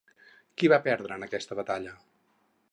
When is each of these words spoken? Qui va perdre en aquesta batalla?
Qui 0.61 0.71
va 0.73 0.79
perdre 0.87 1.19
en 1.19 1.27
aquesta 1.27 1.59
batalla? 1.63 1.97